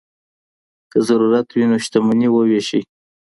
که 0.91 0.97
ضرورت 1.07 1.47
وي 1.51 1.63
نو 1.69 1.77
شتمني 1.85 2.27
ووېشئ. 2.31 2.81